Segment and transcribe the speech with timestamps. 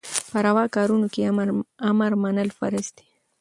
[0.31, 1.29] په رواکارونو کي يي
[1.91, 3.05] امر منل فرض دي